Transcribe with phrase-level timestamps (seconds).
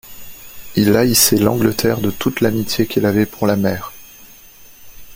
[0.75, 3.93] Il haïssait l’Angleterre de toute l’amitié qu’il avait pour la mer.